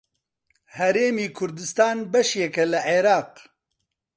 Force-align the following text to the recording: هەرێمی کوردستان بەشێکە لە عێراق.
هەرێمی 0.77 1.27
کوردستان 1.37 1.97
بەشێکە 2.11 2.63
لە 2.71 2.79
عێراق. 2.89 3.31